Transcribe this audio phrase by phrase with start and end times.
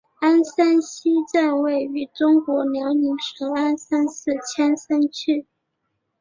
[0.19, 5.45] 鞍山西站位于中国辽宁省鞍山市千山区。